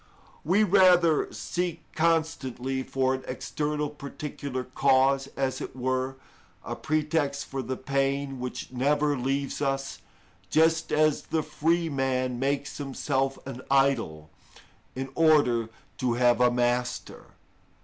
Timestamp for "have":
16.15-16.41